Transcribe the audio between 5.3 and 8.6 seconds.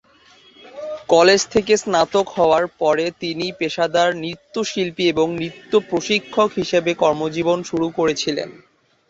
নৃত্য প্রশিক্ষক হিসাবে কর্মজীবন শুরু করেছিলেন।